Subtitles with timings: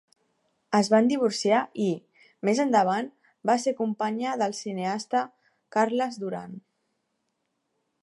[0.77, 1.89] Es van divorciar i,
[2.49, 3.11] més endavant,
[3.51, 5.25] va ser companya del cineasta
[5.77, 6.61] Carles Duran.